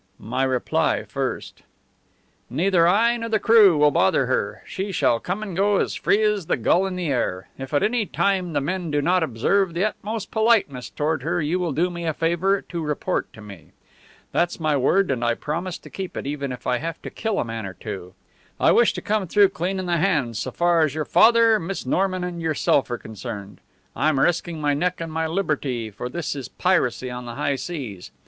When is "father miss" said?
21.05-21.85